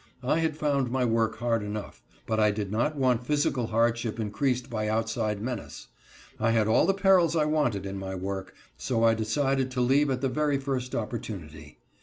[0.23, 4.67] I had found my work hard enough, but I did not want physical hardship increased
[4.67, 5.89] by outside menace.
[6.39, 10.09] I had all the perils I wanted in my work, so I decided to leave
[10.09, 11.77] at the very first opportunity.